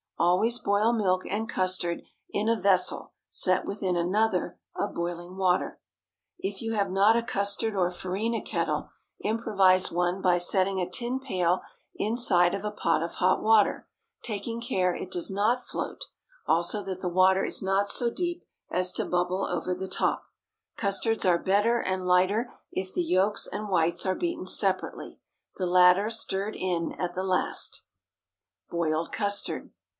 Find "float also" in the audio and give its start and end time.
15.67-16.83